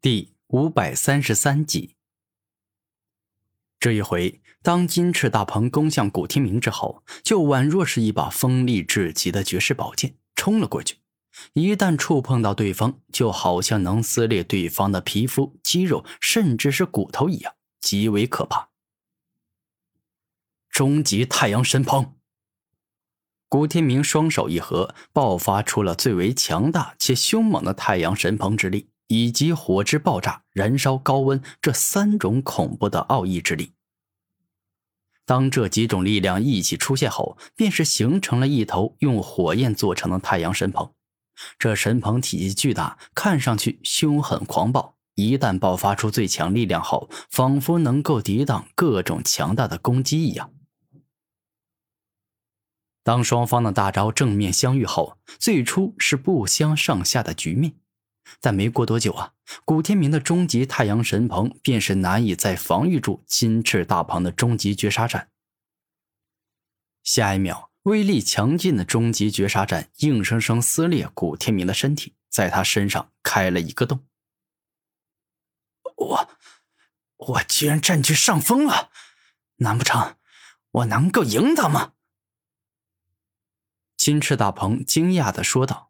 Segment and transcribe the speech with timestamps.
[0.00, 1.96] 第五百三十三集。
[3.80, 10.98] 这一回，当金翅大鹏攻向古天明之后，就宛若是一把锋利至极的绝世宝剑冲了过去。
[11.54, 18.68] 一旦触碰到对方，就好像能撕裂对方的皮肤、肌肉，甚至是骨头一样，极为可怕。
[20.70, 22.14] 终极太阳神鹏，
[23.48, 28.90] 古天明双手一合，爆发出了最为强大且凶猛的太阳神鹏之力。
[29.08, 33.72] 以及火之爆炸、燃烧、高温这三种恐怖的奥义之力。
[35.26, 40.94] 当这几种力量一起出现后，便是形成了一头用火焰做成的太阳神鹏。
[41.58, 44.96] 这神鹏体积巨大，看上去凶狠狂暴。
[45.14, 50.52] 一旦爆发出最强力量后，仿佛能够抵挡各种强大的攻击一样。
[53.02, 57.74] 当双方的大招正面相遇后，最初是不相上下的局面。
[58.40, 65.30] 但没过多久啊，古天明的终极太阳神鹏便是难以再防御住金翅大鹏的终极绝杀斩。
[67.02, 74.06] 下一秒，威力强劲的终极绝杀斩硬生生撕裂古天明的身体，在他身上开了一个洞。
[75.96, 76.30] 我，
[77.16, 78.90] 我居然占据上风了，
[79.56, 80.16] 难不成
[80.70, 81.94] 我能够赢他吗？
[83.96, 85.87] 金翅大鹏惊讶的说道。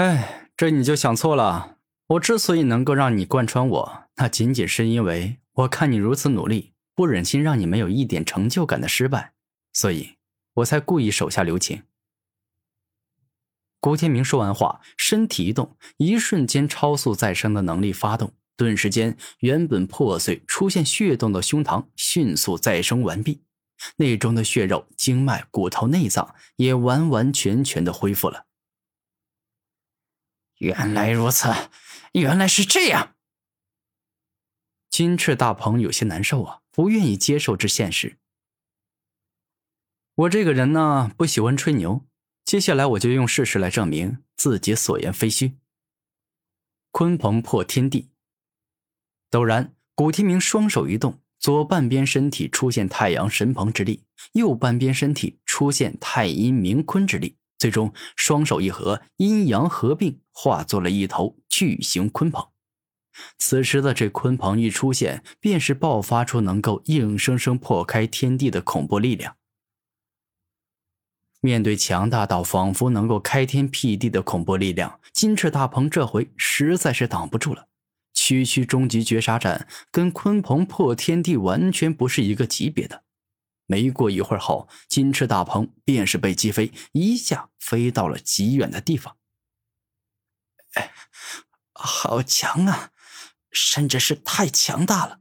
[0.00, 1.76] 哎，这你就想错了。
[2.06, 9.34] 我之所以能够让你贯穿我，那仅仅是因为我看你如此努力，不忍心让你没有一点成就感的失败，
[9.74, 10.16] 所以
[10.54, 11.82] 我才故意手下留情。
[13.78, 23.42] 古天明说完话，身体一动，一瞬间超速再生的能力发动，顿时间，原本破碎、出现血洞的胸膛迅速再生完毕，
[23.96, 28.46] 内中的血肉、经脉、骨头、内脏也完完全全的恢复了。
[30.60, 31.48] 原来如此，
[32.12, 33.14] 原来是这样。
[34.90, 38.18] 金翅大鹏有些难受啊，不愿意接受这现实。
[40.14, 42.04] 我这个人呢，不喜欢吹牛。
[42.44, 45.56] 接下来我就用事实来证明自己所言非虚。
[46.92, 48.10] 鲲鹏破天地。
[49.30, 57.38] 陡然，古天明双手一动，左半边身体出现太阳神鹏之力，右半边身体出现太阴明坤之力。
[57.60, 62.48] 最终，双手一合，阴阳合并，化作了一头巨型鲲鹏。
[63.36, 69.36] 此时的这鲲鹏一出现，便是爆发出能够硬生生破开天地的恐怖力量。
[71.42, 77.68] 面对强大到仿佛能够开天辟地的恐怖力量，金翅大鹏这回实在是挡不住了。
[78.14, 83.04] 区区终极绝杀斩，跟鲲鹏破天地完全不是一个级别的。
[83.70, 89.16] 没过一会儿后，金翅大鹏便是被击飞，一下飞到了极远的地方。
[90.72, 90.92] 哎，
[91.72, 92.90] 好强啊！
[93.52, 95.20] 甚至是太强大了。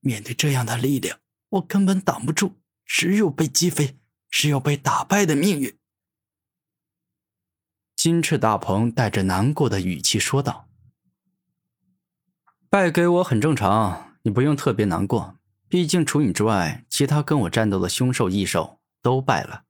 [0.00, 1.20] 面对这样的力量，
[1.50, 2.54] 我根本挡不住，
[2.86, 3.98] 只有被击飞，
[4.30, 5.78] 只有被打败的命运。
[7.94, 10.70] 金翅大鹏带着难过的语气说道
[12.70, 15.35] ：“败给我很正常，你不用特别难过。”
[15.68, 19.64] 毕竟，除你之外，其他跟我战斗的凶兽异兽都败了。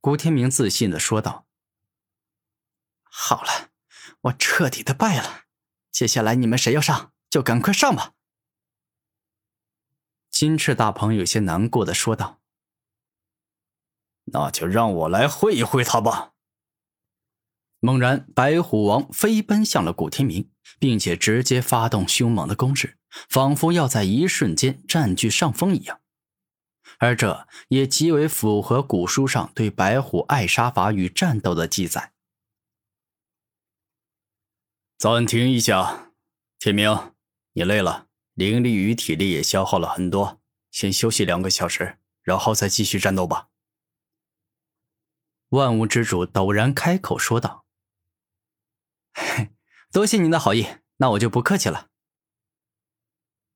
[0.00, 1.46] 古天明自信的说道
[3.04, 3.70] ：“好了，
[4.22, 5.42] 我彻底的败了。
[5.92, 8.14] 接下来你们谁要上，就赶快上吧。”
[10.30, 12.40] 金翅大鹏有些难过的说道
[14.32, 16.32] ：“那就让我来会一会他吧。”
[17.80, 26.00] 猛然，白虎王飞奔向了古天明，并且直接发动凶猛的攻势，仿佛要在一瞬间占据上风一样。
[26.98, 32.12] 而这也极为符合古书上对白虎爱杀法与战斗的记载。
[34.98, 36.12] 暂停一下，
[36.58, 37.14] 天明，
[37.52, 43.48] 你累了，灵力与体力也消耗了很多，先休息两个小时，然后再继续战斗吧。
[45.50, 47.64] 万物之主陡然开口说道。
[49.90, 50.66] 多谢您的好意，
[50.98, 51.89] 那我就不客气了。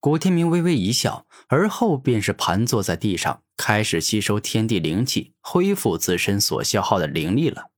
[0.05, 7.71] 古天明微微一笑，而后便是盘坐在地上，开始吸收天地灵气，恢复自身所消耗的灵力了。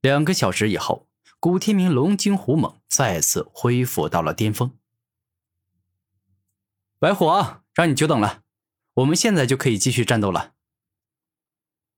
[0.00, 1.08] 两个小时以后，
[1.38, 4.76] 古天明龙精虎猛，再次恢复到了巅峰。
[6.98, 8.42] 白虎王，让你久等了，
[8.94, 10.54] 我们现在就可以继续战斗了。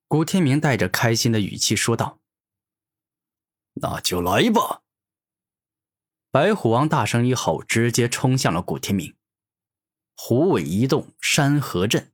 [0.06, 2.20] 古天明带着开心的语气说道。
[3.76, 4.82] 那就来吧！
[6.32, 9.16] 白虎王大声一吼，直接冲向了古天明。
[10.16, 12.12] 虎尾一动，山河震。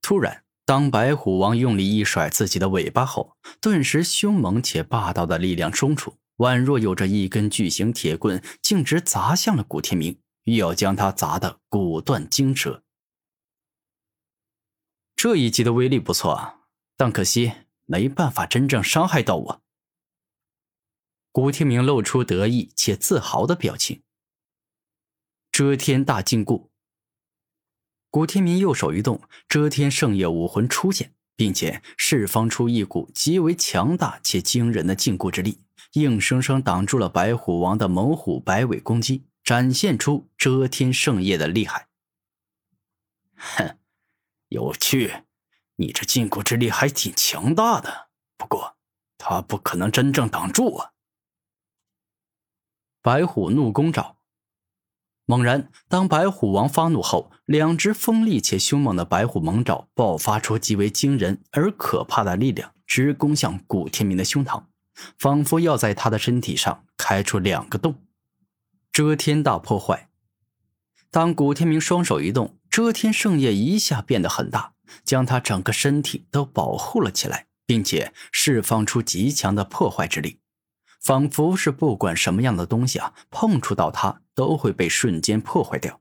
[0.00, 12.82] 突然，当白虎王用力一甩自己的尾巴后，顿时凶猛且霸道的力量冲出，宛若有着一根巨型铁棍，径直砸向了古天明，欲要将他砸得骨断筋折。
[15.14, 16.60] 这一击的威力不错，
[16.96, 17.52] 但可惜
[17.84, 19.62] 没办法真正伤害到我。
[21.32, 24.02] 古天明露出得意且自豪的表情。
[25.52, 26.68] 遮天大禁锢。
[28.10, 35.60] 古天明右手一动，遮天圣夜武魂出现，并且释放出一股极为强大且惊人的禁锢之力，
[35.92, 41.86] 硬生生挡住了白虎王的猛虎摆尾攻击，展现出遮天圣夜的厉害。
[43.36, 43.78] 哼！
[44.48, 45.22] 有趣，
[45.76, 48.08] 你这禁锢之力还挺强大的。
[48.36, 48.76] 不过，
[49.16, 50.92] 他不可能真正挡住我。
[53.02, 54.16] 白虎怒攻爪。
[55.26, 64.64] 猛然，当白虎王发怒后，两只锋利且凶猛的白虎猛爪爆发出极为惊人而可怕的力量，直攻向古天明的胸膛，
[65.18, 68.02] 仿佛要在他的身体上开出两个洞。
[68.92, 70.08] 遮天大破坏。
[71.10, 72.56] 当古天明双手一动。
[72.70, 74.74] 遮天圣夜一下变得很大，
[75.04, 80.39] 将他整个身体都保护了起来，并且释放出极强的破坏之力，
[81.00, 86.00] 仿佛是不管什么样的东西啊，碰触到它都会被瞬间破坏掉。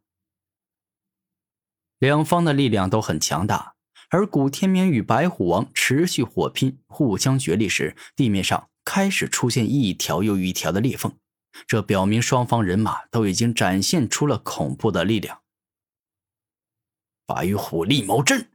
[1.97, 3.75] 两方的力量都很强大，
[4.09, 11.13] 而古天明与白虎王持续火拼，互相角力时，地面上开始出现一条又一条的裂缝，
[11.67, 15.41] 这表明双方人马都已经展现出了恐怖的力量。
[17.25, 18.49] 白虎立毛阵。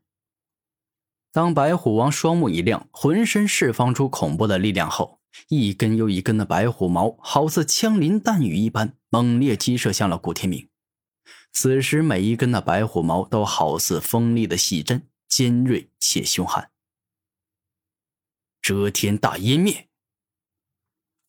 [1.31, 10.69] 当白虎王双目一亮，浑身释放出恐怖的力量后，一根又一根的白虎毛好似枪林弹雨一般猛烈击射向了古天明。
[11.53, 16.71] 此时，每一根的白虎毛都好似锋利的细针，尖锐且凶悍。
[18.61, 19.89] 遮天大湮灭。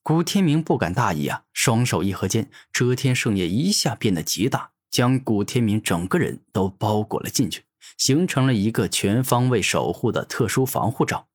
[0.02, 4.72] 古天明不敢大意啊，双手一合间，遮天圣夜一下变得极大。
[4.92, 7.64] 将古天明整个人都包裹了进去，
[7.98, 11.28] 形成了一个全方位守护的特殊防护罩。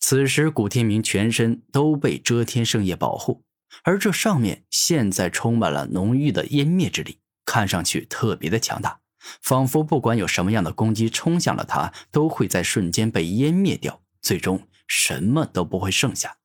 [0.00, 3.44] 此时，古天明全身都被遮天圣夜保护，
[3.84, 9.00] 而这上面现在充满了浓郁的湮灭之力，看上去特别的强大，
[9.42, 16.38] 仿佛不管有什么样的攻击冲向了他，都会在瞬间被湮灭掉，最终什么都不会剩下。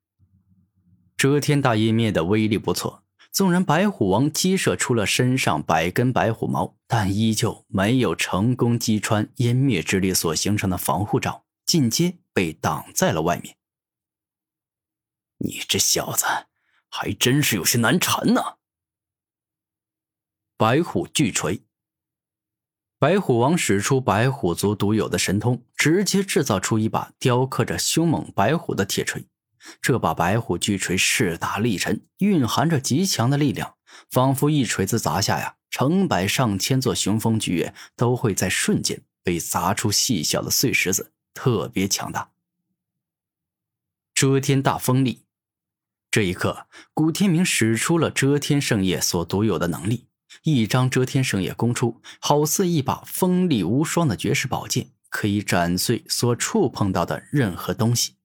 [1.15, 3.01] 遮天大湮灭的威力不错。
[3.31, 13.57] 纵然白虎王激射出了身上百根白虎毛，但依旧没有成功击穿湮灭之力所形成的防护罩，进阶被挡在了外面。
[15.37, 16.25] 你这小子
[16.89, 18.57] 还真是有些难缠呢。
[20.57, 21.63] 白虎巨锤。
[22.97, 29.27] 白虎王使出白虎族独有的神通，直接制造出一把雕刻着凶猛白虎的铁锤。
[29.81, 33.75] 这把白虎巨锤势大力沉，蕴含着极强的力量，
[34.09, 42.31] 仿佛一锤子砸下呀，成百上千座雄风巨岳都会在瞬间被砸出细小的碎石子，特别强大。
[44.15, 45.25] 遮天大锋力，
[46.09, 50.07] 这一刻，古天明使出了遮天圣夜所独有的能力，
[50.43, 58.15] 一张遮天圣夜攻出，好似一把锋利无双的绝世宝剑，可以斩碎所触碰到的任何东西。